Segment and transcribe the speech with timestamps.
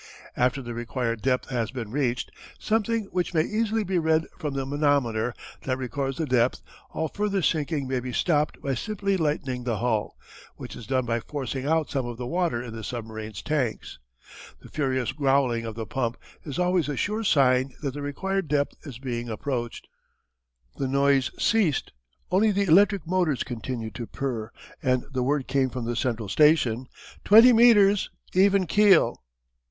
[0.35, 4.65] After the required depth has been reached something which may easily be read from the
[4.65, 5.31] manometer
[5.61, 10.17] that records the depth all further sinking may be stopped by simply lightening the hull,
[10.55, 13.99] which is done by forcing out some of the water in the submarine's tanks.
[14.63, 18.73] The furious growling of the pump is always a sure sign that the required depth
[18.87, 19.87] is being approached.
[20.77, 21.91] The noise ceased,
[22.31, 24.49] only the electric motors continued to purr,
[24.81, 26.87] and the word came from the central station:
[27.23, 29.21] "Twenty meters even keel!"